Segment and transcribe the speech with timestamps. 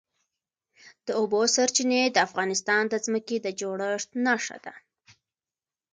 [1.05, 4.73] د اوبو سرچینې د افغانستان د ځمکې د جوړښت نښه ده.